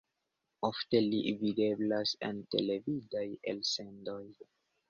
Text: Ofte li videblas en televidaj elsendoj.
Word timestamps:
Ofte 0.69 1.01
li 1.07 1.19
videblas 1.41 2.15
en 2.31 2.41
televidaj 2.57 3.25
elsendoj. 3.55 4.21